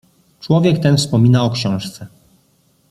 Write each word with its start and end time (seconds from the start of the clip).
"Człowiek 0.39 0.79
ten 0.79 0.97
wspomina 0.97 1.43
o 1.43 1.49
książce." 1.49 2.07